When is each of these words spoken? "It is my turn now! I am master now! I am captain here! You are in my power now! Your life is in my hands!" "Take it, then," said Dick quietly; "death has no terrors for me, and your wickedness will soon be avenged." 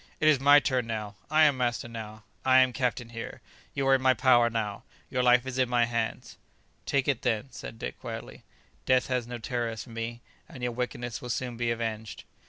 "It 0.19 0.27
is 0.27 0.39
my 0.39 0.59
turn 0.59 0.87
now! 0.87 1.13
I 1.29 1.43
am 1.43 1.57
master 1.57 1.87
now! 1.87 2.23
I 2.43 2.57
am 2.61 2.73
captain 2.73 3.09
here! 3.09 3.39
You 3.75 3.85
are 3.87 3.93
in 3.93 4.01
my 4.01 4.15
power 4.15 4.49
now! 4.49 4.81
Your 5.11 5.21
life 5.21 5.45
is 5.45 5.59
in 5.59 5.69
my 5.69 5.85
hands!" 5.85 6.39
"Take 6.87 7.07
it, 7.07 7.21
then," 7.21 7.51
said 7.51 7.77
Dick 7.77 7.99
quietly; 7.99 8.43
"death 8.87 9.09
has 9.09 9.27
no 9.27 9.37
terrors 9.37 9.83
for 9.83 9.91
me, 9.91 10.21
and 10.49 10.63
your 10.63 10.71
wickedness 10.71 11.21
will 11.21 11.29
soon 11.29 11.55
be 11.55 11.69
avenged." 11.69 12.23